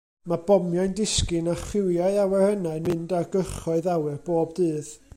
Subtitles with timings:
[0.29, 4.95] Mae bomiau'n disgyn a chriwiau awyrennau'n mynd ar gyrchoedd awyr bob dydd.